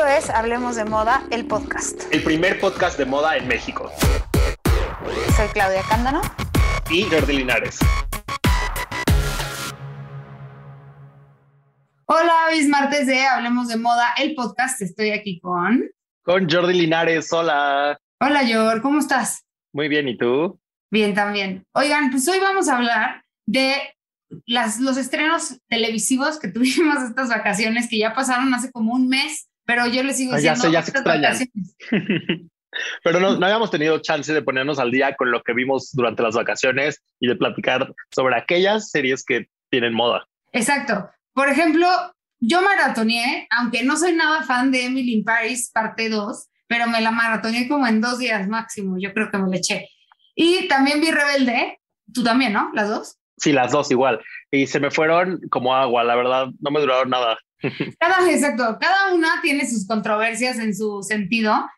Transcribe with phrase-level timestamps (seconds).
[0.00, 2.04] Esto es Hablemos de Moda, el podcast.
[2.10, 3.92] El primer podcast de moda en México.
[5.36, 6.22] Soy Claudia Cándano.
[6.90, 7.78] Y Jordi Linares.
[12.06, 14.80] Hola, hoy es martes de Hablemos de Moda, el podcast.
[14.80, 15.90] Estoy aquí con...
[16.22, 18.00] Con Jordi Linares, hola.
[18.22, 19.44] Hola, Jor, ¿cómo estás?
[19.74, 20.58] Muy bien, ¿y tú?
[20.90, 21.66] Bien, también.
[21.74, 23.74] Oigan, pues hoy vamos a hablar de
[24.46, 29.49] las, los estrenos televisivos que tuvimos estas vacaciones, que ya pasaron hace como un mes,
[29.70, 30.60] pero yo les sigo diciendo...
[30.66, 31.48] Ah, ya sé, ya se
[33.04, 36.24] pero no, no habíamos tenido chance de ponernos al día con lo que vimos durante
[36.24, 40.26] las vacaciones y de platicar sobre aquellas series que tienen moda.
[40.50, 41.08] Exacto.
[41.34, 41.86] Por ejemplo,
[42.40, 47.00] yo maratoneé, aunque no soy nada fan de Emily in Paris, parte 2, pero me
[47.00, 49.88] la maratoneé como en dos días máximo, yo creo que me la eché.
[50.34, 51.78] Y también vi Rebelde,
[52.12, 52.72] tú también, ¿no?
[52.74, 53.18] ¿Las dos?
[53.36, 54.20] Sí, las dos igual.
[54.50, 57.38] Y se me fueron como agua, la verdad, no me duraron nada.
[57.98, 61.68] Cada, exacto, cada una tiene sus controversias en su sentido.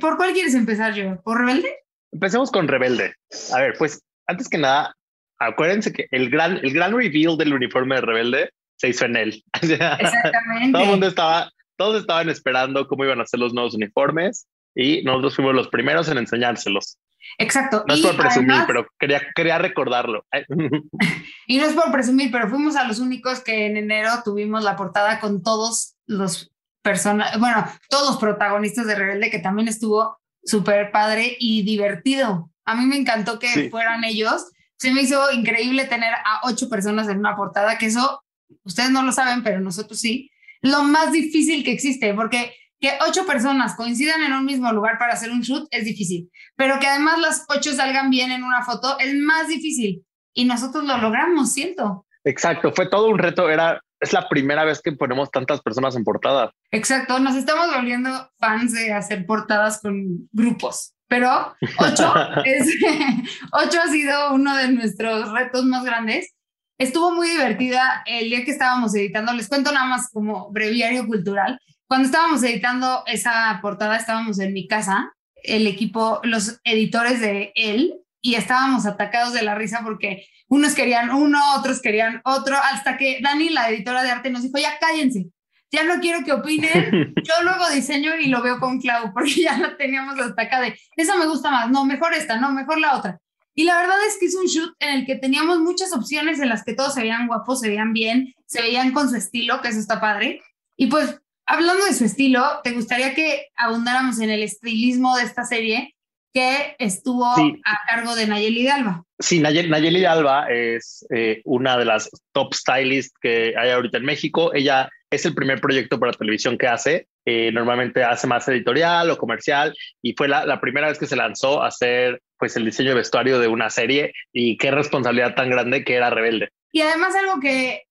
[0.00, 1.20] ¿Por cuál quieres empezar yo?
[1.22, 1.74] ¿Por Rebelde?
[2.12, 3.14] Empecemos con Rebelde.
[3.52, 4.94] A ver, pues antes que nada,
[5.38, 9.44] acuérdense que el gran, el gran reveal del uniforme de Rebelde se hizo en él.
[9.62, 10.72] Exactamente.
[10.72, 15.02] Todo el mundo estaba, todos estaban esperando cómo iban a ser los nuevos uniformes y
[15.02, 16.98] nosotros fuimos los primeros en enseñárselos.
[17.38, 17.84] Exacto.
[17.86, 20.24] No es por presumir, pero quería, quería recordarlo.
[21.46, 24.76] y no es por presumir, pero fuimos a los únicos que en enero tuvimos la
[24.76, 26.52] portada con todos los
[26.82, 32.50] personas, bueno, todos los protagonistas de Rebelde, que también estuvo súper padre y divertido.
[32.66, 34.50] A mí me encantó que fueran ellos.
[34.76, 38.22] Se me hizo increíble tener a ocho personas en una portada, que eso
[38.64, 40.30] ustedes no lo saben, pero nosotros sí,
[40.60, 45.14] lo más difícil que existe, porque que ocho personas coincidan en un mismo lugar para
[45.14, 48.98] hacer un shoot es difícil, pero que además las ocho salgan bien en una foto
[48.98, 50.04] es más difícil.
[50.34, 52.04] Y nosotros lo logramos, siento.
[52.24, 56.04] Exacto, fue todo un reto, era, es la primera vez que ponemos tantas personas en
[56.04, 56.52] portada.
[56.72, 62.12] Exacto, nos estamos volviendo fans de hacer portadas con grupos, pero ocho,
[62.44, 62.68] es,
[63.52, 66.34] ocho ha sido uno de nuestros retos más grandes
[66.76, 69.32] Estuvo muy divertida el día que estábamos editando.
[69.32, 71.58] Les cuento nada más como breviario cultural.
[71.86, 75.12] Cuando estábamos editando esa portada, estábamos en mi casa,
[75.42, 81.10] el equipo, los editores de él, y estábamos atacados de la risa porque unos querían
[81.10, 85.26] uno, otros querían otro, hasta que Dani, la editora de arte, nos dijo, ya cállense,
[85.70, 89.58] ya no quiero que opinen, yo luego diseño y lo veo con Clau, porque ya
[89.58, 92.96] la teníamos hasta acá de, esa me gusta más, no, mejor esta, no, mejor la
[92.96, 93.20] otra.
[93.54, 96.48] Y la verdad es que es un shoot en el que teníamos muchas opciones en
[96.48, 99.68] las que todos se veían guapos, se veían bien, se veían con su estilo, que
[99.68, 100.40] eso está padre.
[100.76, 105.44] Y pues, hablando de su estilo, ¿te gustaría que abundáramos en el estilismo de esta
[105.44, 105.94] serie
[106.32, 109.04] que estuvo a cargo de Nayeli de Alba?
[109.20, 114.04] Sí, Nayeli, de Alba es eh, una de las top stylists que hay ahorita en
[114.04, 114.52] México.
[114.52, 117.06] Ella es el primer proyecto para televisión que hace.
[117.24, 119.72] Eh, normalmente hace más editorial o comercial
[120.02, 122.96] y fue la, la primera vez que se lanzó a hacer pues el diseño de
[122.96, 126.50] vestuario de una serie y qué responsabilidad tan grande que era Rebelde.
[126.72, 127.84] Y además algo que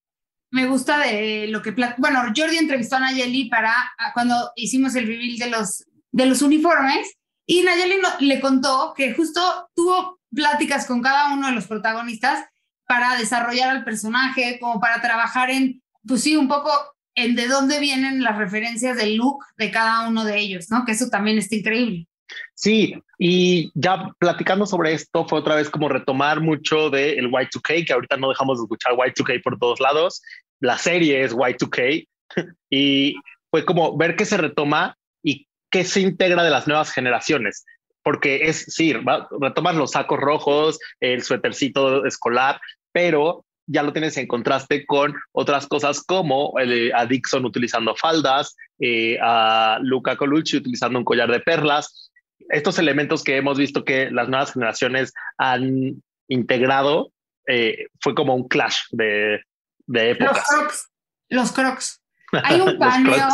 [0.53, 3.74] me gusta de lo que, bueno, Jordi entrevistó a Nayeli para
[4.14, 7.12] cuando hicimos el reveal de los, de los uniformes
[7.47, 9.42] y Nayeli le contó que justo
[9.74, 12.46] tuvo pláticas con cada uno de los protagonistas
[12.86, 16.69] para desarrollar al personaje, como para trabajar en, pues sí, un poco
[17.16, 20.86] en de dónde vienen las referencias del look de cada uno de ellos, ¿no?
[20.86, 22.08] Que eso también está increíble.
[22.56, 27.86] Sí, y ya platicando sobre esto fue otra vez como retomar mucho del el Y2K,
[27.86, 30.22] que ahorita no dejamos de escuchar Y2K por todos lados.
[30.60, 32.08] La serie es Y2K
[32.70, 33.16] y
[33.52, 37.66] fue como ver qué se retoma y qué se integra de las nuevas generaciones.
[38.02, 38.94] Porque es, sí,
[39.40, 42.60] retomas los sacos rojos, el suétercito escolar,
[42.92, 48.56] pero ya lo tienes en contraste con otras cosas como el, a Dixon utilizando faldas,
[48.80, 52.12] eh, a Luca Colucci utilizando un collar de perlas
[52.50, 57.12] estos elementos que hemos visto que las nuevas generaciones han integrado,
[57.48, 59.42] eh, fue como un clash de,
[59.88, 60.38] de épocas.
[60.38, 60.90] Los crocs,
[61.30, 62.02] los crocs.
[62.44, 63.30] Hay un paneo,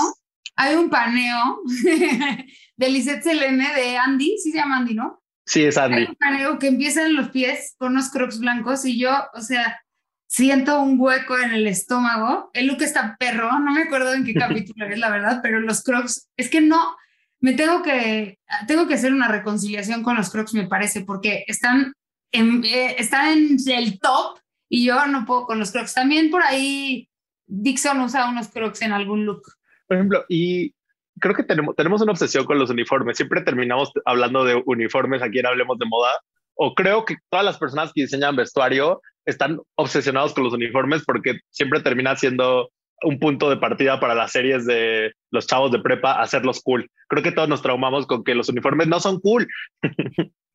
[0.55, 1.61] hay un paneo
[2.77, 5.21] de Lisette Selene de Andy, sí se llama Andy, ¿no?
[5.45, 6.01] Sí, es Andy.
[6.01, 9.41] Hay un paneo que empieza en los pies con unos crocs blancos y yo, o
[9.41, 9.81] sea,
[10.27, 12.51] siento un hueco en el estómago.
[12.53, 15.83] El look está perro, no me acuerdo en qué capítulo es la verdad, pero los
[15.83, 16.95] crocs, es que no,
[17.41, 21.93] me tengo que, tengo que hacer una reconciliación con los Crocs, me parece, porque están
[22.31, 24.39] en, eh, están en el top
[24.69, 25.93] y yo no puedo con los Crocs.
[25.93, 27.09] También por ahí
[27.47, 29.41] Dixon usa unos Crocs en algún look.
[29.87, 30.73] Por ejemplo, y
[31.19, 33.17] creo que tenemos, tenemos una obsesión con los uniformes.
[33.17, 36.11] Siempre terminamos hablando de uniformes aquí en Hablemos de Moda.
[36.55, 41.39] O creo que todas las personas que diseñan vestuario están obsesionados con los uniformes porque
[41.49, 42.69] siempre termina siendo
[43.03, 46.89] un punto de partida para las series de los chavos de prepa, hacerlos cool.
[47.07, 49.47] Creo que todos nos traumamos con que los uniformes no son cool.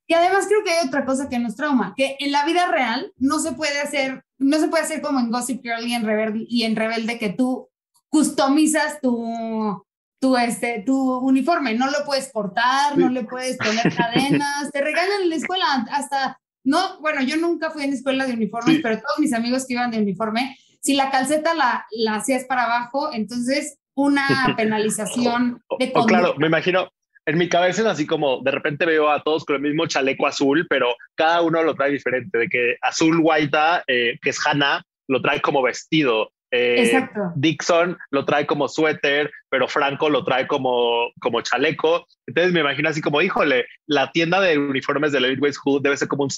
[0.06, 3.12] Y además creo que hay otra cosa que nos trauma, que en la vida real
[3.16, 6.44] no se puede hacer, no se puede hacer como en Gossip Girl y en Rebelde,
[6.46, 7.70] y en Rebelde que tú
[8.10, 9.82] customizas tu,
[10.20, 15.22] tu, este, tu uniforme, no lo puedes cortar, no le puedes poner cadenas, te regalan
[15.22, 19.18] en la escuela hasta, no, bueno, yo nunca fui en escuela de uniformes, pero todos
[19.18, 23.78] mis amigos que iban de uniforme si la calceta la, la hacías para abajo, entonces
[23.94, 24.26] una
[24.56, 26.90] penalización de o, Claro, me imagino,
[27.26, 30.26] en mi cabeza es así como de repente veo a todos con el mismo chaleco
[30.26, 34.82] azul, pero cada uno lo trae diferente, de que azul guaita, eh, que es Hannah,
[35.08, 41.10] lo trae como vestido, eh, Dixon lo trae como suéter, pero Franco lo trae como,
[41.20, 42.06] como chaleco.
[42.28, 46.06] Entonces me imagino así como, híjole, la tienda de uniformes de Elite School debe ser
[46.06, 46.30] como un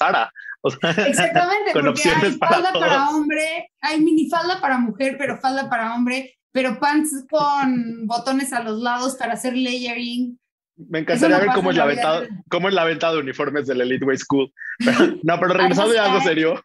[0.70, 1.08] Zara.
[1.08, 5.94] Exactamente, con porque opciones hay falda para, hombre, hay minifalda para mujer, pero falda para
[5.94, 10.38] hombre, pero pants con botones a los lados para hacer layering.
[10.76, 14.04] Me encantaría ver cómo es, la venta, cómo es la venta de uniformes del Elite
[14.04, 14.52] Way School.
[15.22, 16.62] no, pero regresando a algo serio.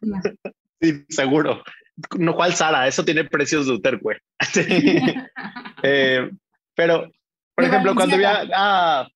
[0.80, 1.62] sí, seguro
[2.18, 4.18] no cual Sara, eso tiene precios de Uterque.
[5.82, 6.30] eh,
[6.74, 7.10] pero,
[7.54, 9.08] por ejemplo, cuando vi, a, ah,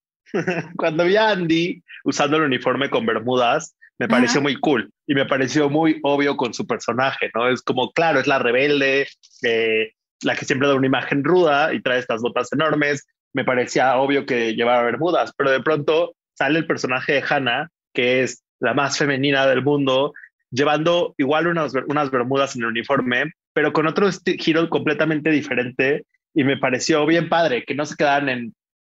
[0.76, 5.26] cuando vi a Andy usando el uniforme con bermudas, me pareció muy cool y me
[5.26, 7.48] pareció muy obvio con su personaje, ¿no?
[7.48, 9.08] Es como, claro, es la rebelde,
[9.42, 13.06] eh, la que siempre da una imagen ruda y trae estas botas enormes.
[13.32, 18.22] Me parecía obvio que llevaba bermudas, pero de pronto sale el personaje de Hannah, que
[18.22, 20.12] es la más femenina del mundo
[20.50, 24.08] llevando igual unas, unas bermudas en el uniforme, pero con otro
[24.38, 26.04] giro completamente diferente
[26.34, 28.54] y me pareció bien padre que no se quedaran en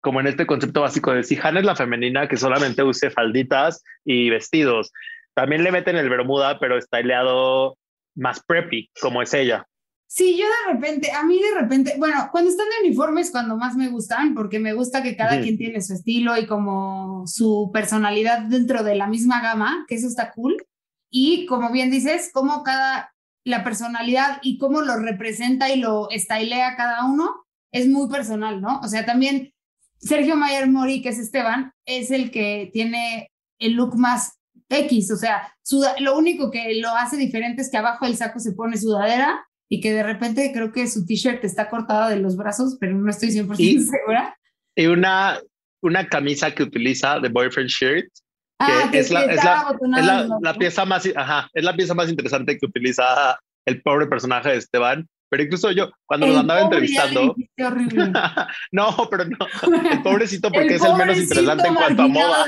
[0.08, 3.84] como en este concepto básico de si Hannah es la femenina que solamente use falditas
[4.06, 4.94] y vestidos.
[5.34, 7.78] También le meten el bermuda, pero estileado
[8.16, 9.68] más preppy, como es ella.
[10.08, 13.76] Sí, yo de repente, a mí de repente, bueno, cuando están de uniformes cuando más
[13.76, 18.44] me gustan, porque me gusta que cada quien tiene su estilo y como su personalidad
[18.44, 20.56] dentro de la misma gama, que eso está cool
[21.12, 23.14] y como bien dices, cómo cada,
[23.44, 28.80] la personalidad y cómo lo representa y lo estylea cada uno es muy personal, ¿no?
[28.80, 29.52] O sea, también
[30.00, 34.38] Sergio Mayer Mori, que es Esteban, es el que tiene el look más
[34.70, 35.54] X, o sea,
[36.00, 39.80] lo único que lo hace diferente es que abajo del saco se pone sudadera y
[39.80, 43.30] que de repente creo que su t-shirt está cortada de los brazos, pero no estoy
[43.30, 44.38] 100% segura.
[44.76, 45.40] Y una,
[45.82, 48.10] una camisa que utiliza de boyfriend shirt
[48.60, 53.40] Ah, es, la, es, la, pieza más, ajá, es la pieza más interesante que utiliza
[53.66, 55.08] el pobre personaje de Esteban.
[55.30, 57.36] Pero incluso yo, cuando lo andaba entrevistando.
[58.72, 59.38] no, pero no.
[59.92, 62.46] El pobrecito, porque es el menos interesante en cuanto a moda.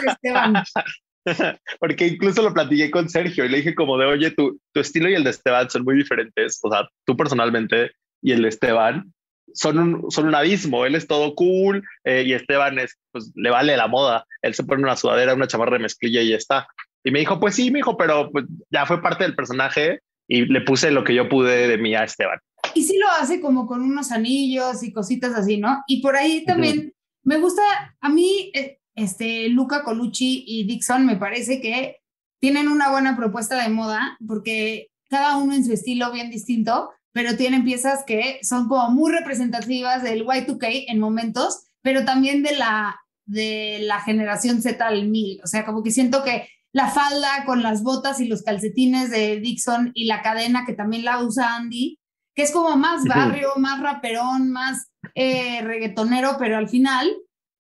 [1.80, 5.10] porque incluso lo platiqué con Sergio y le dije, como de, oye, tu, tu estilo
[5.10, 6.60] y el de Esteban son muy diferentes.
[6.64, 7.92] O sea, tú personalmente
[8.22, 9.14] y el de Esteban
[9.54, 10.86] son un, son un abismo.
[10.86, 14.26] Él es todo cool eh, y Esteban es, pues le vale la moda.
[14.42, 16.68] Él se pone una sudadera, una chamarra de mezclilla y ya está.
[17.04, 20.46] Y me dijo, pues sí, me dijo, pero pues, ya fue parte del personaje y
[20.46, 22.40] le puse lo que yo pude de mí a Esteban.
[22.74, 25.84] Y sí lo hace como con unos anillos y cositas así, ¿no?
[25.88, 27.62] Y por ahí también me gusta,
[28.00, 31.98] a mí, eh, este, Luca Colucci y Dixon me parece que
[32.40, 37.36] tienen una buena propuesta de moda porque cada uno en su estilo bien distinto pero
[37.36, 43.00] tienen piezas que son como muy representativas del Y2K en momentos, pero también de la,
[43.26, 45.42] de la generación Z al 1000.
[45.44, 49.40] O sea, como que siento que la falda con las botas y los calcetines de
[49.40, 52.00] Dixon y la cadena que también la usa Andy,
[52.40, 57.14] que es como más barrio, más raperón, más eh, reggaetonero, pero al final,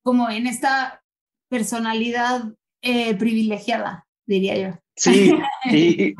[0.03, 1.03] como en esta
[1.49, 2.43] personalidad
[2.81, 4.79] eh, privilegiada, diría yo.
[4.95, 6.15] Sí, y,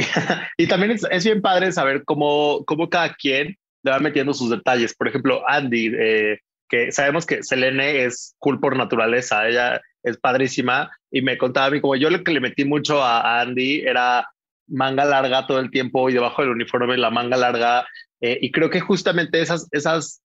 [0.57, 4.93] y, también es, bien padre saber cómo, cómo cada quien le va metiendo sus detalles.
[4.93, 10.91] Por ejemplo, Andy, eh, que sabemos que Selene es cool por naturaleza, ella es padrísima
[11.09, 14.27] y me contaba a mí como yo lo que le metí mucho a, Andy era
[14.67, 17.87] manga larga todo el tiempo y debajo del uniforme la manga larga
[18.21, 20.21] eh, y creo que justamente esas, esas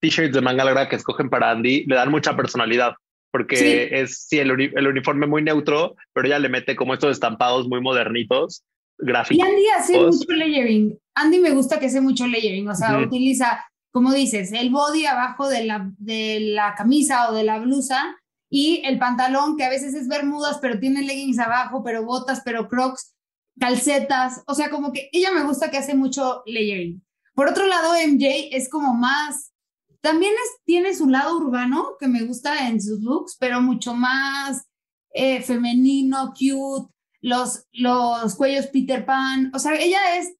[0.00, 2.94] t-shirts de manga larga que escogen para Andy le dan mucha personalidad
[3.34, 7.66] porque es sí, el, el, uniforme muy neutro, pero ella le mete como estos estampados
[7.66, 8.62] muy modernitos,
[8.96, 9.44] gráficos.
[9.44, 10.96] Y Andy hace mucho layering.
[11.16, 15.48] Andy me gusta que hace mucho layering, o sea, utiliza, como dices, el body abajo
[15.48, 18.16] de la, de la camisa o de la blusa
[18.48, 22.68] y el pantalón, que a veces es bermudas, pero tiene leggings abajo, pero botas, pero
[22.68, 23.16] crocs,
[23.58, 27.03] calcetas, o sea, como que ella me gusta que hace mucho layering.
[27.34, 29.54] Por otro lado, MJ es como más
[30.04, 30.34] también
[30.66, 34.66] tiene su lado urbano que me gusta en sus looks, pero mucho más
[35.14, 39.50] eh, femenino, cute, los, los cuellos Peter Pan.
[39.54, 40.36] O sea, ella es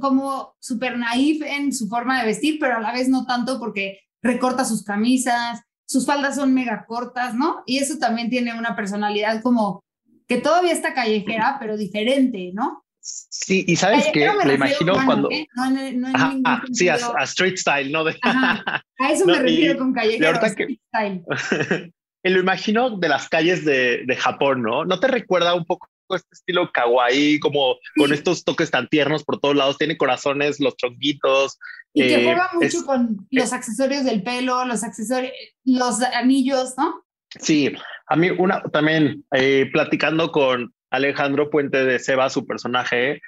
[0.00, 3.98] como súper naif en su forma de vestir, pero a la vez no tanto porque
[4.22, 7.64] recorta sus camisas, sus faldas son mega cortas, ¿no?
[7.66, 9.84] Y eso también tiene una personalidad como
[10.26, 12.81] que todavía está callejera, pero diferente, ¿no?
[13.02, 15.28] Sí, y sabes qué, me imagino cuando...
[15.30, 15.46] ¿eh?
[15.56, 18.04] No, no, sí, a, street style, ¿no?
[18.06, 21.24] a eso me refiero con callejero, street style.
[22.22, 24.84] lo imagino de las calles de, de Japón, ¿no?
[24.84, 29.40] ¿No te recuerda un poco este estilo kawaii, como con estos toques tan tiernos por
[29.40, 31.58] todos lados, tiene corazones, los chonguitos.
[31.92, 35.32] Y que eh, juega mucho con los accesorios del pelo, los accesorios,
[35.64, 37.04] los anillos, ¿no?
[37.40, 37.72] Sí,
[38.06, 43.20] a mí una también eh, platicando con Alejandro Puente de Seba, su personaje,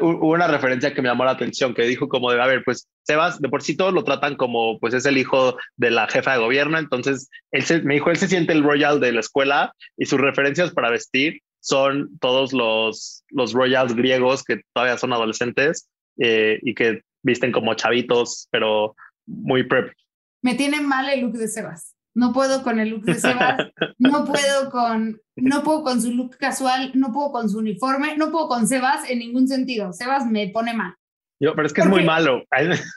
[0.00, 2.88] hubo una referencia que me llamó la atención, que dijo como de, a ver, pues
[3.02, 6.32] Sebas, de por sí todos lo tratan como, pues es el hijo de la jefa
[6.32, 10.06] de gobierno, entonces él me dijo, él se siente el royal de la escuela y
[10.06, 16.58] sus referencias para vestir son todos los, los royals griegos que todavía son adolescentes eh,
[16.62, 18.94] y que visten como chavitos, pero
[19.26, 19.92] muy prep.
[20.42, 21.95] Me tiene mal el look de Sebas.
[22.16, 23.58] No puedo con el look de Sebas,
[23.98, 28.30] no puedo con, no puedo con su look casual, no puedo con su uniforme, no
[28.30, 29.92] puedo con Sebas en ningún sentido.
[29.92, 30.94] Sebas me pone mal.
[31.38, 32.42] Yo, pero es que es muy malo.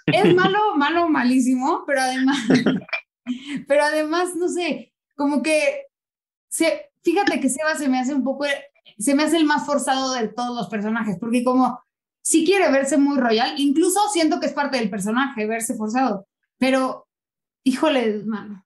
[0.05, 2.37] Es malo, malo, malísimo, pero además,
[3.67, 5.87] pero además, no sé, como que
[6.47, 8.45] se, fíjate que Seba se me hace un poco,
[8.97, 11.83] se me hace el más forzado de todos los personajes, porque como
[12.21, 16.25] si quiere verse muy royal, incluso siento que es parte del personaje verse forzado,
[16.57, 17.05] pero
[17.65, 18.65] híjole, mano,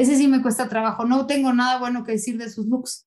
[0.00, 3.06] ese sí me cuesta trabajo, no tengo nada bueno que decir de sus looks.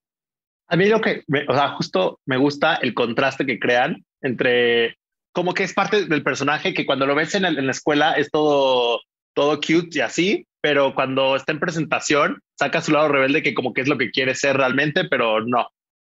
[0.67, 4.97] A mí lo que, o sea, justo me gusta el contraste que crean entre
[5.33, 8.29] como que es parte del personaje que cuando lo ves en, en la escuela es
[8.29, 9.01] todo,
[9.33, 13.73] todo cute y así, pero cuando está en presentación saca su lado rebelde que como
[13.73, 15.67] que es lo que quiere ser realmente, pero no.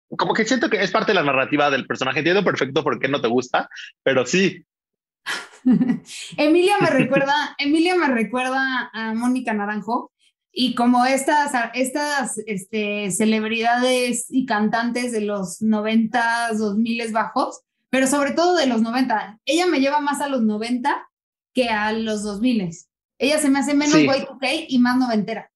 [0.09, 2.19] Como que siento que es parte de la narrativa del personaje.
[2.19, 3.67] Entiendo perfecto por qué no te gusta,
[4.03, 4.63] pero sí.
[6.37, 10.11] Emilia me recuerda, Emilia me recuerda a Mónica Naranjo
[10.57, 18.31] y como estas, estas este, celebridades y cantantes de los 90, 2000 bajos, pero sobre
[18.31, 19.39] todo de los 90.
[19.43, 21.09] Ella me lleva más a los 90
[21.53, 22.71] que a los 2000.
[23.19, 24.07] Ella se me hace menos sí.
[24.07, 25.51] y y más noventera.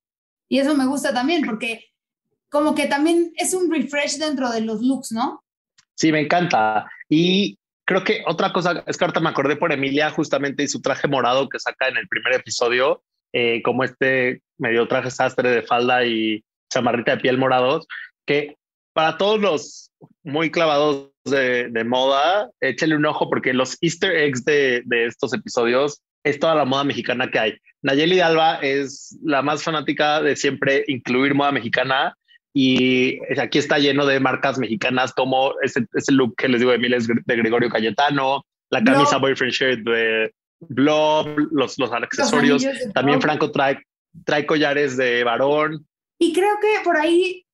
[0.49, 1.85] Y eso me gusta también porque
[2.49, 5.45] como que también es un refresh dentro de los looks, ¿no?
[5.95, 6.91] Sí, me encanta.
[7.07, 10.81] Y creo que otra cosa, es que ahorita me acordé por Emilia justamente y su
[10.81, 13.01] traje morado que saca en el primer episodio,
[13.33, 17.87] eh, como este medio traje sastre de falda y chamarrita de piel morados,
[18.25, 18.55] que
[18.93, 19.91] para todos los
[20.23, 25.33] muy clavados de, de moda, échale un ojo porque los easter eggs de, de estos
[25.33, 27.57] episodios es toda la moda mexicana que hay.
[27.81, 32.15] Nayeli Alba es la más fanática de siempre incluir moda mexicana
[32.53, 36.79] y aquí está lleno de marcas mexicanas como ese, ese look que les digo de
[36.79, 42.65] miles de Gregorio Cayetano, la camisa boyfriend shirt de Blob, los, los accesorios.
[42.93, 43.79] También Franco trae,
[44.25, 45.87] trae collares de varón.
[46.17, 47.45] Y creo que por ahí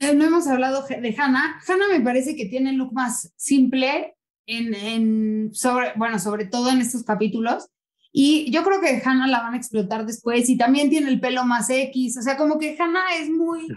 [0.00, 1.60] eh, no hemos hablado de Hannah.
[1.66, 6.70] Hannah me parece que tiene el look más simple en, en sobre, bueno, sobre todo
[6.70, 7.68] en estos capítulos.
[8.12, 11.44] Y yo creo que Hannah la van a explotar después y también tiene el pelo
[11.44, 13.68] más X, o sea, como que Hannah es muy,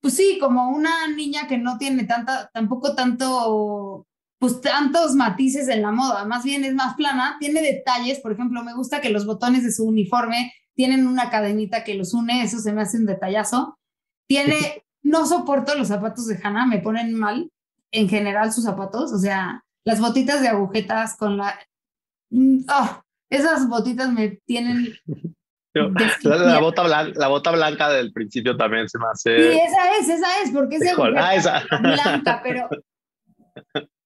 [0.00, 4.06] pues sí, como una niña que no tiene tanta, tampoco tanto,
[4.38, 8.62] pues tantos matices en la moda, más bien es más plana, tiene detalles, por ejemplo,
[8.62, 12.60] me gusta que los botones de su uniforme tienen una cadenita que los une, eso
[12.60, 13.78] se me hace un detallazo.
[14.28, 17.50] Tiene, no soporto los zapatos de Hannah, me ponen mal
[17.90, 21.58] en general sus zapatos, o sea, las botitas de agujetas con la...
[22.30, 24.94] Oh, esas botitas me tienen...
[25.74, 29.36] La, bota blanca, la bota blanca del principio también se me hace...
[29.36, 32.68] Sí, esa es, esa es, porque es ah, blanca, pero...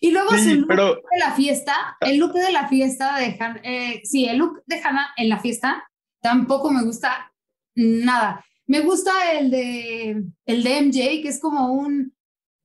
[0.00, 4.00] Y luego su look de la fiesta, el look de la fiesta de Hannah, eh,
[4.04, 5.88] sí, el look de Hannah en la fiesta
[6.20, 7.32] tampoco me gusta
[7.74, 8.44] nada.
[8.66, 12.14] Me gusta el de, el de MJ, que es como un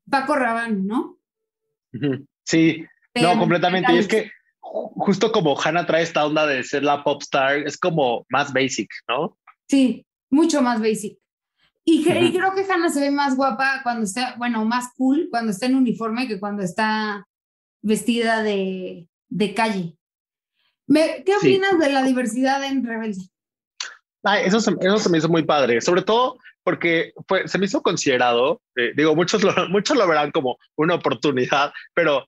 [0.09, 1.19] Paco Rabanne, ¿no?
[2.43, 2.83] Sí,
[3.15, 3.93] no, completamente.
[3.93, 7.77] Y es que justo como Hannah trae esta onda de ser la pop star, es
[7.77, 9.37] como más basic, ¿no?
[9.67, 11.17] Sí, mucho más basic.
[11.91, 15.65] Y, creo que Hannah se ve más guapa cuando está, bueno, más cool cuando está
[15.65, 17.27] en uniforme que cuando está
[17.81, 19.97] vestida de, de calle.
[20.87, 23.29] ¿Qué opinas de la diversidad en Rebelde?
[24.45, 27.81] eso, se, eso se me hizo muy padre, sobre todo porque fue, se me hizo
[27.81, 32.25] considerado, eh, digo, muchos lo, muchos lo verán como una oportunidad, pero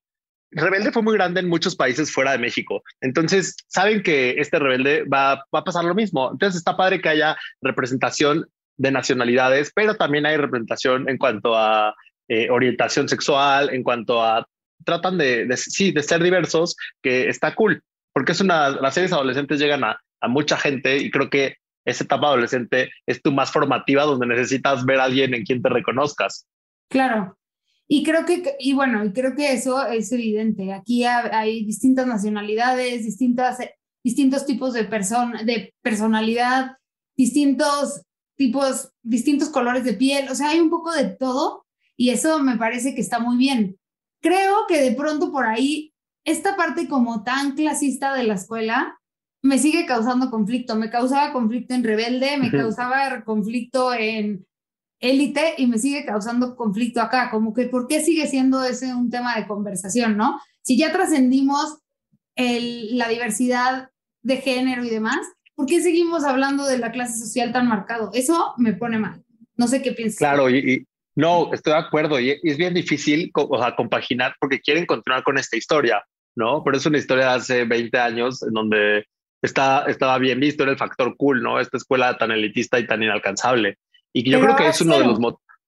[0.51, 2.84] Rebelde fue muy grande en muchos países fuera de México.
[3.01, 6.29] Entonces, saben que este Rebelde va, va a pasar lo mismo.
[6.32, 8.46] Entonces, está padre que haya representación
[8.77, 11.94] de nacionalidades, pero también hay representación en cuanto a
[12.27, 14.46] eh, orientación sexual, en cuanto a
[14.86, 17.82] tratan de, sí, de ser diversos, que está cool,
[18.13, 22.03] porque es una, las series adolescentes llegan a, a mucha gente y creo que esa
[22.03, 26.48] etapa adolescente es tu más formativa donde necesitas ver a alguien en quien te reconozcas.
[26.89, 27.38] Claro.
[27.88, 30.74] Y creo que, y bueno, creo que eso es evidente.
[30.74, 33.58] Aquí hay distintas nacionalidades, distintas,
[34.03, 36.77] distintos tipos de, persona, de personalidad,
[37.18, 38.01] distintos
[38.36, 42.58] tipos, distintos colores de piel, o sea, hay un poco de todo y eso me
[42.58, 43.78] parece que está muy bien.
[44.22, 45.94] Creo que de pronto por ahí,
[46.25, 48.98] esta parte como tan clasista de la escuela
[49.42, 50.75] me sigue causando conflicto.
[50.75, 54.48] Me causaba conflicto en Rebelde, me causaba conflicto en
[55.00, 57.30] Élite y me sigue causando conflicto acá.
[57.30, 60.40] Como que, ¿por qué sigue siendo ese un tema de conversación, no?
[60.62, 61.80] Si ya trascendimos
[62.38, 63.90] la diversidad
[64.22, 65.20] de género y demás,
[65.55, 68.12] ¿por qué seguimos hablando de la clase social tan marcado?
[68.13, 69.24] Eso me pone mal.
[69.55, 70.17] No sé qué piensas.
[70.17, 72.19] Claro, y, no, estoy de acuerdo.
[72.19, 76.03] Y es bien difícil o sea, compaginar porque quieren continuar con esta historia,
[76.36, 76.63] ¿no?
[76.63, 79.05] Pero es una historia de hace 20 años en donde
[79.41, 81.60] está, estaba bien visto, era el factor cool, ¿no?
[81.60, 83.77] Esta escuela tan elitista y tan inalcanzable.
[84.12, 85.19] Y yo creo que es uno de los...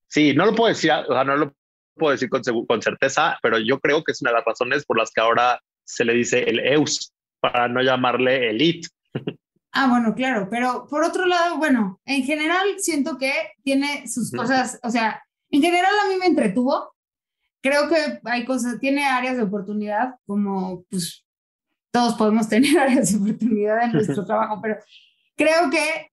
[0.08, 1.54] Sí, no lo puedo decir, o sea, no lo
[1.96, 4.98] puedo decir con, con certeza, pero yo creo que es una de las razones por
[4.98, 8.88] las que ahora se le dice el EUS, para no llamarle elite.
[9.77, 14.79] Ah, bueno, claro, pero por otro lado, bueno, en general siento que tiene sus cosas,
[14.84, 16.96] o sea, en general a mí me entretuvo.
[17.62, 21.25] Creo que hay cosas, tiene áreas de oportunidad, como pues
[21.91, 24.77] todos podemos tener áreas de oportunidad en nuestro trabajo, pero
[25.36, 26.10] creo que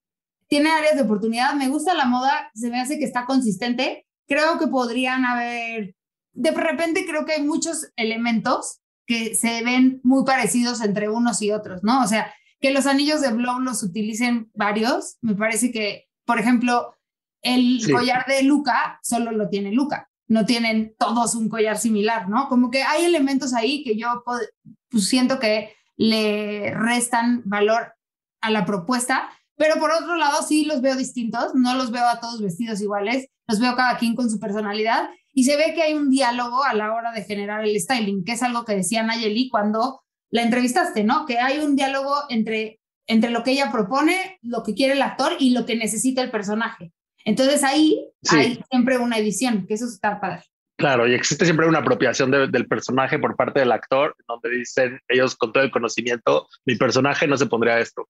[0.49, 1.55] tiene áreas de oportunidad.
[1.55, 4.09] Me gusta la moda, se me hace que está consistente.
[4.27, 5.95] Creo que podrían haber,
[6.33, 11.53] de repente creo que hay muchos elementos que se ven muy parecidos entre unos y
[11.53, 12.03] otros, ¿no?
[12.03, 15.17] O sea, que los anillos de Blow los utilicen varios.
[15.21, 16.97] Me parece que, por ejemplo,
[17.43, 20.09] el collar de Luca solo lo tiene Luca.
[20.29, 22.49] No tienen todos un collar similar, ¿no?
[22.49, 27.95] Como que hay elementos ahí que yo pues, siento que le restan valor
[28.41, 32.21] a la propuesta, pero por otro lado sí los veo distintos, no los veo a
[32.21, 35.95] todos vestidos iguales, los veo cada quien con su personalidad y se ve que hay
[35.95, 39.49] un diálogo a la hora de generar el styling, que es algo que decía Nayeli
[39.49, 41.27] cuando la entrevistaste, ¿no?
[41.27, 45.35] Que hay un diálogo entre, entre lo que ella propone, lo que quiere el actor
[45.39, 46.93] y lo que necesita el personaje.
[47.25, 50.43] Entonces ahí hay siempre una edición, que eso está padre.
[50.77, 55.37] Claro, y existe siempre una apropiación del personaje por parte del actor, donde dicen ellos
[55.37, 58.09] con todo el conocimiento, mi personaje no se pondría esto.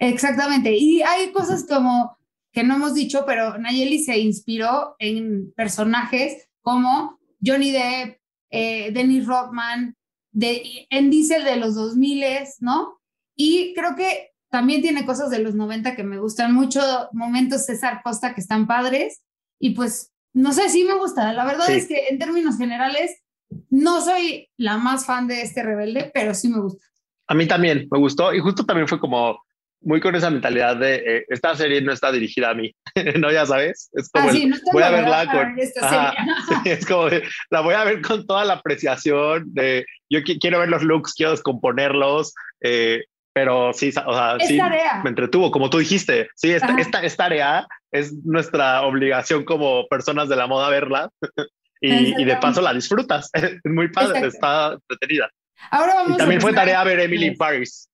[0.00, 2.18] Exactamente, y hay cosas como
[2.50, 8.18] que no hemos dicho, pero Nayeli se inspiró en personajes como Johnny Depp,
[8.50, 9.94] eh, Dennis Rodman,
[10.38, 12.24] de, en Diesel de los 2000,
[12.60, 13.00] ¿no?
[13.34, 16.80] Y creo que también tiene cosas de los 90 que me gustan mucho,
[17.12, 19.22] momentos César Costa que están padres,
[19.58, 21.32] y pues, no sé, sí me gusta.
[21.32, 23.20] La verdad es que en términos generales,
[23.68, 26.84] no soy la más fan de este rebelde, pero sí me gusta.
[27.26, 29.40] A mí también me gustó, y justo también fue como
[29.80, 32.74] muy con esa mentalidad de eh, esta serie no está dirigida a mí,
[33.18, 33.30] ¿no?
[33.30, 34.32] Ya sabes, es como ah,
[34.72, 35.56] voy a verla con...
[36.64, 37.08] es como
[37.50, 41.32] la voy a ver con toda la apreciación de yo quiero ver los looks, quiero
[41.32, 44.58] descomponerlos, eh, pero sí, o sea, sí,
[45.04, 50.36] me entretuvo, como tú dijiste, sí, esta, esta, tarea es nuestra obligación como personas de
[50.36, 51.10] la moda verla
[51.80, 55.30] y, y de paso la disfrutas, es muy padre, está entretenida.
[55.70, 57.90] Ahora vamos y también fue tarea ver Emily in Paris.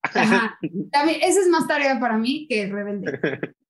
[0.92, 3.54] También, esa es más tarea para mí que Rebelde.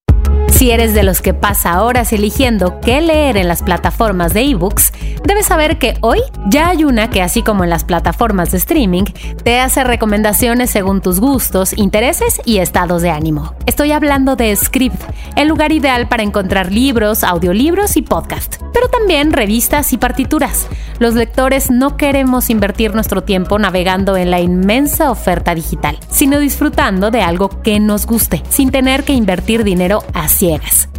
[0.55, 4.93] Si eres de los que pasa horas eligiendo qué leer en las plataformas de ebooks,
[5.25, 9.03] debes saber que hoy ya hay una que, así como en las plataformas de streaming,
[9.43, 13.53] te hace recomendaciones según tus gustos, intereses y estados de ánimo.
[13.67, 15.03] Estoy hablando de Script,
[15.35, 20.69] el lugar ideal para encontrar libros, audiolibros y podcast, pero también revistas y partituras.
[21.01, 27.11] Los lectores no queremos invertir nuestro tiempo navegando en la inmensa oferta digital, sino disfrutando
[27.11, 30.29] de algo que nos guste, sin tener que invertir dinero a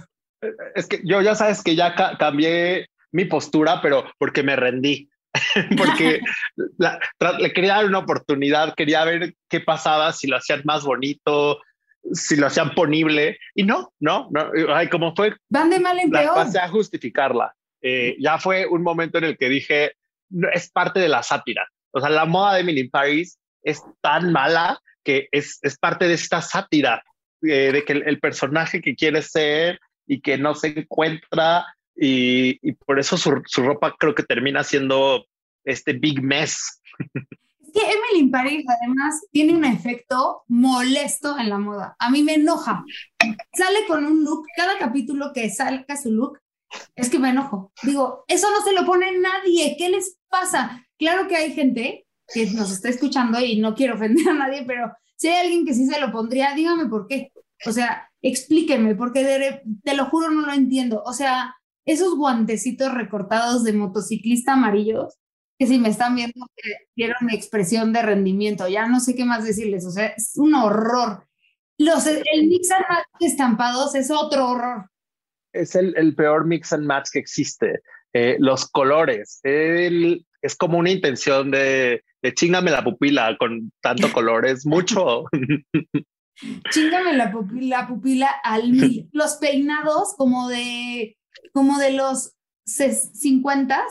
[0.74, 5.08] Es que yo ya sabes que ya cambié mi postura, pero porque me rendí.
[5.76, 6.20] porque
[7.38, 11.60] le quería dar una oportunidad, quería ver qué pasaba, si lo hacían más bonito.
[12.12, 15.34] si lo hacían ponible y no, no, no, ay, como fue.
[15.48, 16.34] Van de mal en peor.
[16.34, 17.54] Pasé a justificarla.
[17.80, 19.92] Eh, ya fue un momento en el que dije,
[20.28, 21.66] no, es parte de la sátira.
[21.92, 26.14] O sea, la moda de Emily Paris es tan mala que es, es parte de
[26.14, 27.02] esta sátira,
[27.42, 32.58] eh, de que el, el, personaje que quiere ser y que no se encuentra y,
[32.66, 35.26] y por eso su, su, ropa creo que termina siendo
[35.64, 36.80] este big mess.
[37.60, 41.96] Es que Emily in Paris además tiene un efecto molesto en la moda.
[41.98, 42.84] A mí me enoja.
[43.52, 46.40] Sale con un look, cada capítulo que salga su look,
[46.96, 47.72] es que me enojo.
[47.82, 49.76] Digo, eso no se lo pone nadie.
[49.78, 50.86] ¿Qué les pasa?
[50.98, 54.92] Claro que hay gente que nos está escuchando y no quiero ofender a nadie, pero
[55.16, 57.32] si hay alguien que sí se lo pondría, dígame por qué.
[57.66, 61.02] O sea, explíqueme, porque te lo juro no lo entiendo.
[61.04, 65.14] O sea, esos guantecitos recortados de motociclista amarillos,
[65.58, 66.46] que si me están viendo,
[66.96, 71.28] dieron expresión de rendimiento, ya no sé qué más decirles, o sea, es un horror.
[71.78, 74.90] Los, el mix and match de estampados es otro horror.
[75.52, 77.80] Es el, el peor mix and match que existe.
[78.12, 84.12] Eh, los colores, el, es como una intención de, de chingame la pupila con tanto
[84.12, 85.24] colores, mucho.
[86.70, 89.08] chingame la pupila, la pupila al mil.
[89.12, 91.16] Los peinados como de,
[91.52, 92.34] como de los
[92.66, 93.84] 50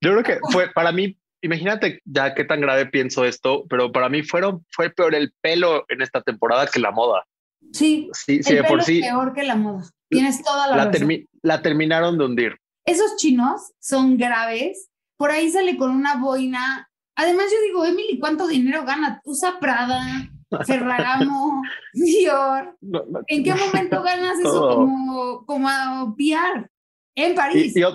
[0.00, 4.08] Yo creo que fue para mí, imagínate ya qué tan grave pienso esto, pero para
[4.08, 7.24] mí fueron, fue peor el pelo en esta temporada que la moda.
[7.72, 9.00] Sí, sí, sí el de por sí.
[9.00, 9.90] es peor que la moda.
[10.08, 12.56] Tienes toda la, la, termi la terminaron de hundir.
[12.84, 14.88] Esos chinos son graves.
[15.16, 16.88] Por ahí sale con una boina.
[17.16, 19.20] Además, yo digo, Emily, ¿cuánto dinero gana?
[19.24, 20.28] Usa Prada,
[20.66, 21.62] Ferragamo,
[21.94, 22.76] Dior.
[22.80, 24.74] No, no, ¿En qué momento ganas eso Todo.
[24.76, 26.70] como, como a PR?
[27.16, 27.74] En París.
[27.74, 27.88] Y, y, y-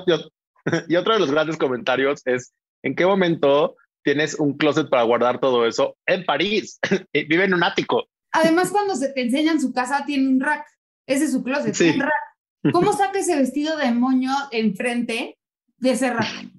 [0.94, 2.52] y otro de los grandes comentarios es,
[2.84, 5.96] ¿en qué momento tienes un closet para guardar todo eso?
[6.08, 6.80] En París.
[7.14, 8.06] Vive en un ático.
[8.32, 10.66] Además, cuando se te enseñan su casa, tiene un rack.
[11.08, 11.90] Ese es su closet, Sí.
[11.90, 12.72] un rack.
[12.74, 15.38] ¿Cómo saca ese vestido de moño enfrente
[15.78, 16.50] de ese rack?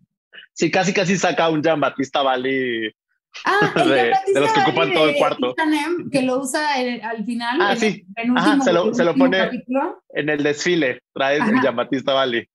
[0.53, 2.92] Sí, casi casi saca un Jean Batista Bali.
[3.45, 5.55] Ah, el De- los que ocupan todo el cuarto.
[6.11, 7.59] Que lo usa al final.
[7.61, 8.07] Ah, en sí.
[8.16, 10.03] el Ajá, se lo- se lo pone- capítulo.
[10.11, 11.62] En el desfile traes el Ajá.
[11.62, 12.47] Jean Batista Bali.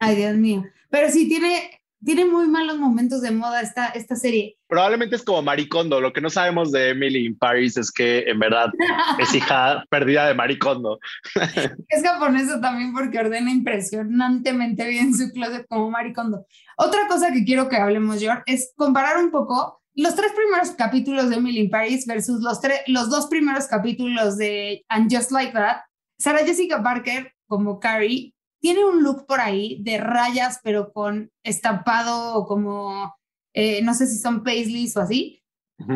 [0.00, 0.64] Ay, Dios mío.
[0.90, 4.56] Pero sí, tiene, tiene muy malos momentos de moda esta, esta serie.
[4.68, 6.00] Probablemente es como Maricondo.
[6.00, 8.70] Lo que no sabemos de Emily in Paris es que en verdad
[9.18, 10.98] es hija perdida de Maricondo.
[11.88, 16.46] Es japonesa también porque ordena impresionantemente bien su closet como maricondo.
[16.76, 21.30] Otra cosa que quiero que hablemos, George, es comparar un poco los tres primeros capítulos
[21.30, 25.78] de Emily in Paris versus los, los dos primeros capítulos de And Just Like That.
[26.18, 28.34] Sarah Jessica Parker, como Carrie,
[28.66, 33.14] tiene un look por ahí de rayas, pero con estampado o como,
[33.54, 35.40] eh, no sé si son paisleys o así,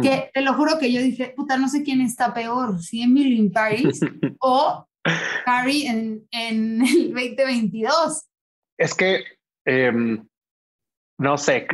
[0.01, 3.39] que te lo juro que yo dije, puta, no sé quién está peor, si Emily
[3.39, 3.99] in Paris
[4.39, 4.87] o
[5.45, 8.29] Carrie en, en el 2022.
[8.79, 9.25] Es que,
[9.65, 10.25] em,
[11.19, 11.67] no sé,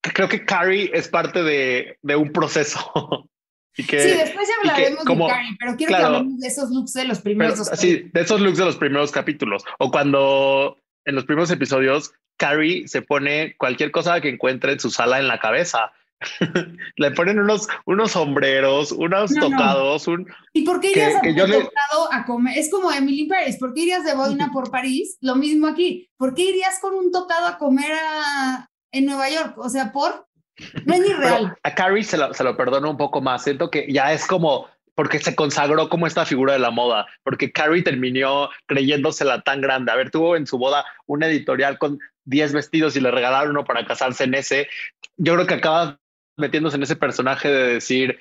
[0.00, 2.80] creo que Carrie es parte de, de un proceso.
[3.76, 6.08] y que, sí, después ya que hablaremos como- de Carrie, pero quiero claro.
[6.10, 7.70] que hablemos de esos looks de los pero, primeros dos.
[7.78, 9.64] sí, de esos looks de los primeros capítulos.
[9.78, 14.90] O cuando en los primeros episodios Carrie se pone cualquier cosa que encuentre en su
[14.90, 15.92] sala en la cabeza.
[16.96, 19.50] Le ponen unos, unos sombreros, unos No, no.
[19.50, 21.68] tocados, un, ¿Y por qué que- irías a que yo le-
[22.12, 22.56] a comer?
[22.58, 25.16] Es como Emily Paris, ¿por qué irías de boina por París?
[25.20, 26.08] Lo mismo aquí.
[26.16, 29.54] ¿Por qué irías con un tocado a comer a- en Nueva York?
[29.58, 30.26] O sea, por...
[30.84, 31.58] No es ni Pero real.
[31.62, 33.42] a Carrie se lo, se lo perdono un poco más.
[33.44, 37.50] Siento que ya es como porque se consagró como esta figura de la moda, porque
[37.50, 39.90] Carrie terminó creyéndosela tan grande.
[39.90, 43.64] A ver, tuvo en su boda un editorial con 10 vestidos y le regalaron uno
[43.64, 44.68] para casarse en ese.
[45.16, 45.98] Yo creo que acaba
[46.36, 48.18] metiéndose en ese personaje de decir,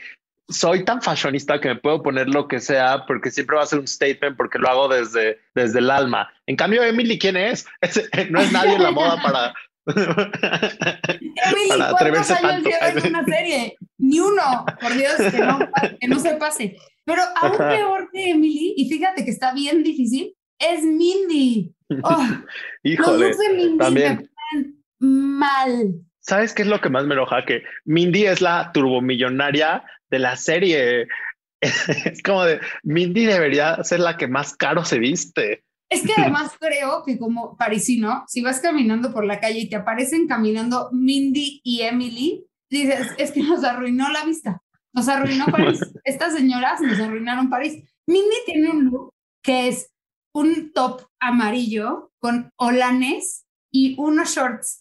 [0.48, 3.80] soy tan fashionista que me puedo poner lo que sea porque siempre va a ser
[3.80, 6.32] un statement porque lo hago desde, desde el alma.
[6.46, 7.67] En cambio, Emily, ¿quién es?
[7.82, 9.54] Es- no es nadie en la moda para...
[9.95, 12.69] Emily, ¿cuántos años tanto.
[12.69, 13.75] lleva en una serie?
[13.97, 15.60] Ni uno, por Dios, que no,
[15.99, 16.77] que no se pase.
[17.06, 17.69] Pero aún Ajá.
[17.69, 21.73] peor que Emily, y fíjate que está bien difícil, es Mindy.
[22.04, 22.17] Oh,
[22.84, 24.30] los Híjole, looks de Mindy también.
[24.51, 24.73] me
[25.08, 25.93] mal.
[26.19, 27.43] ¿Sabes qué es lo que más me enoja?
[27.45, 31.08] Que Mindy es la turbomillonaria de la serie.
[31.62, 35.63] Es como de Mindy debería ser la que más caro se viste.
[35.91, 39.75] Es que además creo que como parisino, si vas caminando por la calle y te
[39.75, 44.62] aparecen caminando Mindy y Emily, dices, es que nos arruinó la vista,
[44.93, 45.80] nos arruinó París.
[46.04, 47.84] Estas señoras nos arruinaron París.
[48.08, 49.91] Mindy tiene un look que es
[50.34, 54.80] un top amarillo con olanes y unos shorts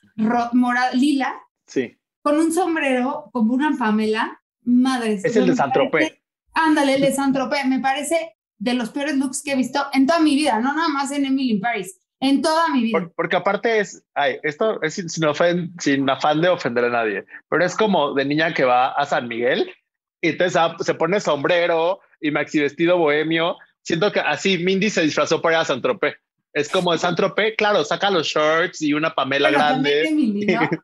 [0.53, 1.35] mora- lila
[1.66, 4.37] Sí, con un sombrero como una Pamela.
[4.62, 5.25] Madres.
[5.25, 6.12] es el de Saint Tropez.
[6.53, 7.64] Ándale, el de Saint Tropez.
[7.66, 10.88] Me parece de los peores looks que he visto en toda mi vida, no nada
[10.88, 13.11] más en Emily in Paris, en toda mi vida.
[13.16, 15.09] porque aparte es, ay, esto es sin,
[15.81, 19.27] sin, afán de ofender a nadie, pero es como de niña que va a San
[19.27, 19.73] Miguel
[20.20, 23.57] y entonces se pone sombrero y maxi vestido bohemio.
[23.83, 26.16] Siento que así Mindy se disfrazó para ir a San Tropez.
[26.53, 30.03] Es como de San Tropez, claro, saca los shorts y una Pamela grande.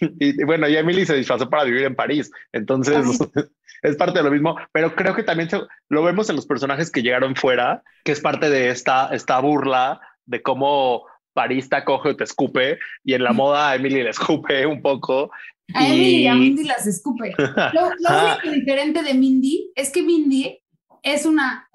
[0.00, 2.30] y, bueno, y Emily se disfrazó para vivir en París.
[2.52, 3.04] Entonces
[3.82, 5.48] es parte de lo mismo, pero creo que también
[5.88, 10.00] lo vemos en los personajes que llegaron fuera, que es parte de esta, esta burla
[10.26, 14.10] de cómo París te acoge o te escupe, y en la moda a Emily le
[14.10, 15.30] escupe un poco.
[15.74, 17.34] A Emily y a Mindy las escupe.
[17.72, 20.25] Lo, único diferente de Mindy es que Mindy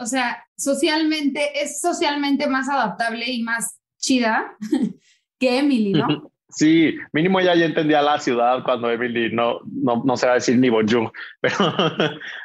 [0.02, 4.58] o sea, socialmente, es socialmente más adaptable y más chida
[5.40, 6.32] que Emily, ¿no?
[6.54, 10.36] Sí, mínimo ya ya entendía la ciudad cuando Emily no, no, no se va a
[10.36, 11.10] decir ni bonjour,
[11.40, 11.56] pero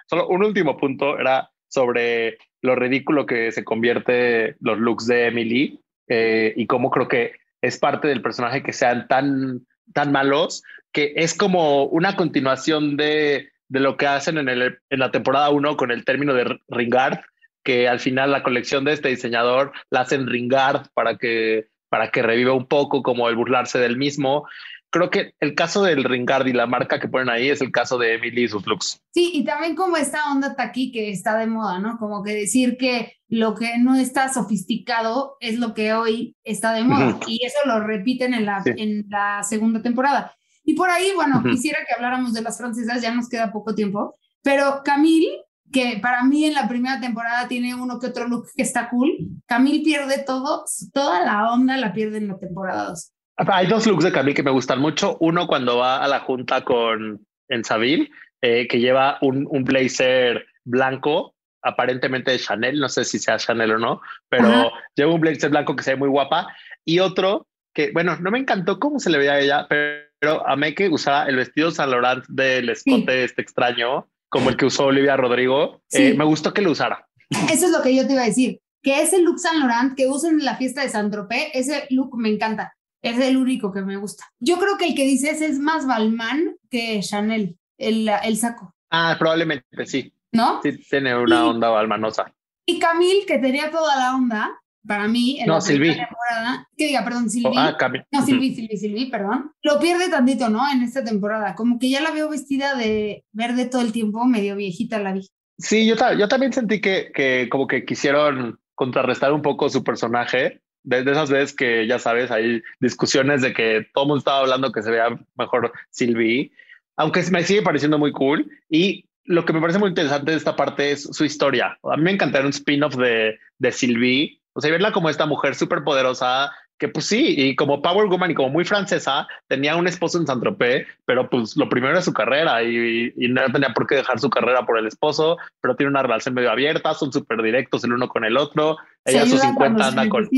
[0.09, 5.81] solo un último punto era sobre lo ridículo que se convierte los looks de Emily
[6.09, 11.13] eh, y cómo creo que es parte del personaje que sean tan, tan malos, que
[11.17, 15.77] es como una continuación de, de lo que hacen en, el, en la temporada 1
[15.77, 17.19] con el término de Ringard,
[17.67, 22.23] que al final la colección de este diseñador la hacen Ringard para que, para que
[22.23, 24.47] reviva un poco como el burlarse del mismo
[24.91, 27.99] creo que el caso del Ringard y la marca que ponen ahí es el caso
[27.99, 29.03] de Emily y sus looks.
[29.13, 31.99] Sí, y también como esta onda aquí que está de moda, ¿no?
[31.99, 36.85] Como que decir que lo que no está sofisticado es lo que hoy está de
[36.85, 37.19] moda.
[37.27, 40.35] Y eso lo repiten en la, en la segunda temporada.
[40.65, 44.19] Y por ahí, bueno, quisiera que habláramos de las francesas, ya nos queda poco tiempo,
[44.43, 48.63] pero Camille, que para mí en la primera temporada tiene uno que otro look que
[48.63, 53.13] está cool, Camille pierde todo, toda la onda la pierde en la temporada 2.
[53.39, 55.19] Hay dos looks de Camille que me gustan mucho.
[55.21, 60.47] Uno cuando va a la junta con en Saville, eh, que lleva un, un, blazer
[60.65, 65.51] blanco, aparentemente de Chanel, no sé si sea Chanel o no, pero lleva un blazer
[65.51, 66.49] blanco que se ve muy guapa.
[66.85, 70.75] Y otro que, bueno, no me encantó cómo se le veía a ella, pero amé
[70.75, 75.17] que usara el vestido Saint Laurent del escote este extraño, como el que usó Olivia
[75.17, 75.81] Rodrigo.
[75.93, 77.09] Eh, me gustó que lo usara.
[77.51, 80.07] Eso es lo que yo te iba a decir, que ese look Saint Laurent que
[80.07, 82.77] usan en la fiesta de Saint Tropez, ese look me encanta.
[83.03, 84.25] Es el único que me gusta.
[84.39, 88.75] Yo creo que el que dices es más Balmain que Chanel, el, el saco.
[88.91, 90.13] Ah, probablemente sí.
[90.33, 90.61] ¿No?
[90.63, 92.33] Sí, tiene una onda balmanosa.
[92.67, 97.05] Y Camille, que tenía toda la onda, para mí, en no, la temporada, que diga,
[97.05, 97.57] perdón, Silvi.
[97.57, 97.77] Oh, ah.
[98.13, 99.53] No, Silvi, Silvi, Silvi, perdón.
[99.63, 100.71] Lo pierde tantito, ¿no?
[100.71, 101.55] En esta temporada.
[101.55, 105.29] Como que ya la veo vestida de verde todo el tiempo, medio viejita la vi.
[105.59, 110.61] Sí, yo, yo también sentí que, que como que quisieron contrarrestar un poco su personaje
[110.87, 114.73] de, esas veces que ya sabes, hay discusiones de que todo el mundo estaba hablando
[114.73, 116.53] que se vea mejor Sylvie,
[116.97, 118.49] aunque me sigue pareciendo muy cool.
[118.71, 121.77] Y lo que me parece muy interesante de esta parte es su historia.
[121.83, 125.55] A mí me encantaría un spin-off de, de Sylvie, o sea, verla como esta mujer
[125.55, 129.87] súper poderosa que pues sí, y como Power Woman y como muy francesa, tenía un
[129.87, 133.97] esposo en Saint-Tropez, pero pues lo primero es su carrera y, no tenía por qué
[133.97, 137.85] dejar su carrera por el esposo, pero tiene una relación medio abierta, son súper directos
[137.85, 138.77] el uno con el otro.
[139.05, 140.29] Ella a sus 50 anda con...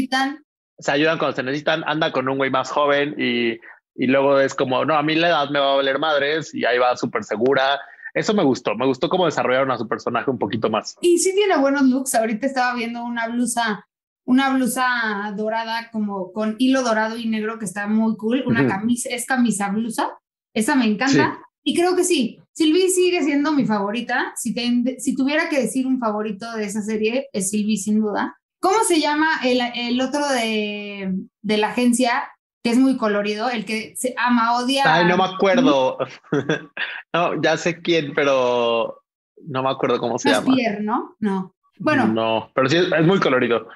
[0.79, 3.59] Se ayudan cuando se necesitan, anda con un güey más joven y,
[3.97, 6.65] y luego es como, no, a mí la edad me va a valer madres y
[6.65, 7.81] ahí va súper segura.
[8.15, 10.97] Eso me gustó, me gustó cómo desarrollaron a su personaje un poquito más.
[11.01, 13.89] Y sí tiene buenos looks, ahorita estaba viendo una blusa
[14.29, 19.09] una blusa dorada como con hilo dorado y negro que está muy cool, una camisa,
[19.09, 20.19] es camisa blusa,
[20.55, 21.41] esa me encanta.
[21.65, 24.35] Y creo que sí, Sylvie sigue siendo mi favorita.
[24.37, 24.55] Si,
[24.99, 28.37] si tuviera que decir un favorito de esa serie, es Sylvie sin duda.
[28.61, 31.11] ¿Cómo se llama el, el otro de,
[31.41, 32.31] de, la agencia?
[32.63, 34.83] Que es muy colorido, el que se ama, odia.
[34.85, 35.97] Ay, no me acuerdo.
[37.15, 39.05] no, ya sé quién, pero
[39.47, 40.55] no me acuerdo cómo se llama.
[40.55, 41.17] Pierre, ¿no?
[41.19, 41.55] No.
[41.79, 42.09] Bueno.
[42.09, 43.69] No, pero sí es muy colorido.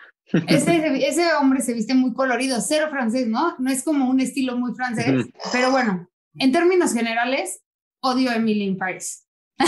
[0.48, 3.54] Ese, ese hombre se viste muy colorido, cero francés, ¿no?
[3.58, 7.62] No es como un estilo muy francés, pero bueno, en términos generales,
[8.00, 9.26] odio a Emily in Paris.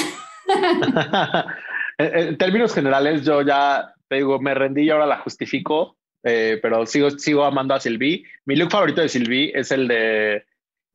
[1.99, 6.87] en, términos generales, yo ya te digo, me rendí y ahora la justifico, eh, pero
[6.87, 8.25] sigo, sigo amando a Sylvie.
[8.47, 10.45] Mi look favorito de Sylvie es el, de,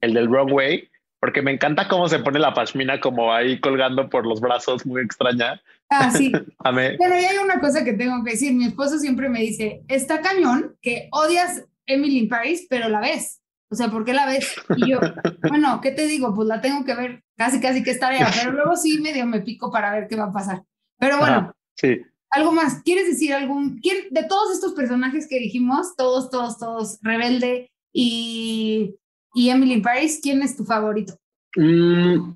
[0.02, 0.89] el del Wrong Way,
[1.20, 5.02] porque me encanta cómo se pone la pashmina como ahí colgando por los brazos, muy
[5.02, 5.62] extraña.
[5.90, 6.32] Ah, sí.
[6.64, 8.54] Pero hay una cosa que tengo que decir.
[8.54, 13.42] Mi esposo siempre me dice, está cañón que odias Emily in Paris, pero la ves.
[13.72, 14.56] O sea, ¿por qué la ves?
[14.78, 15.00] Y yo,
[15.50, 16.34] bueno, ¿qué te digo?
[16.34, 19.42] Pues la tengo que ver casi, casi que es tarea, pero luego sí medio me
[19.42, 20.64] pico para ver qué va a pasar.
[20.98, 22.02] Pero bueno, sí.
[22.30, 22.82] algo más.
[22.84, 28.96] ¿Quieres decir algún, quién, de todos estos personajes que dijimos, todos, todos, todos, Rebelde y
[29.34, 31.14] y Emily Paris, ¿quién es tu favorito?
[31.56, 32.34] Mm,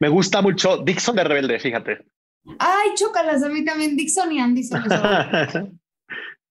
[0.00, 2.04] me gusta mucho Dixon de Rebelde, fíjate.
[2.58, 4.82] Ay, chócalas, a mí también Dixon y Andy son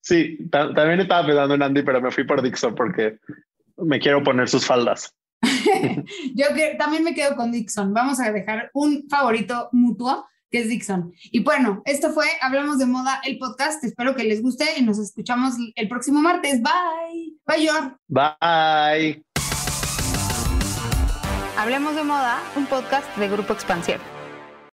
[0.01, 3.19] Sí, también estaba pensando en Andy, pero me fui por Dixon porque
[3.77, 5.13] me quiero poner sus faldas.
[6.35, 7.93] Yo que, también me quedo con Dixon.
[7.93, 11.13] Vamos a dejar un favorito mutuo que es Dixon.
[11.31, 13.83] Y bueno, esto fue Hablamos de Moda, el podcast.
[13.83, 16.61] Espero que les guste y nos escuchamos el próximo martes.
[16.61, 17.37] Bye.
[17.45, 17.97] Bye, Yor.
[18.07, 19.23] Bye.
[21.61, 24.01] Hablemos de Moda, un podcast de Grupo Expansión.